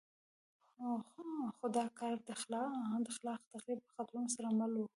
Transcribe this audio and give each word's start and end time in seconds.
خو 1.57 1.65
دا 1.77 1.85
کار 1.99 2.15
د 2.27 2.29
خلاق 3.17 3.41
تخریب 3.53 3.79
له 3.85 3.91
خطرونو 3.97 4.29
سره 4.35 4.47
مل 4.59 4.71
وو. 4.75 4.87